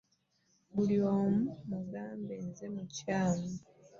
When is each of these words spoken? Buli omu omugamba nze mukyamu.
Buli 0.73 0.97
omu 1.13 1.31
omugamba 1.57 2.35
nze 2.47 2.65
mukyamu. 2.73 3.51